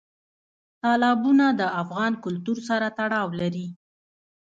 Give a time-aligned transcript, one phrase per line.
[0.81, 3.67] تالابونه د افغان کلتور سره تړاو لري.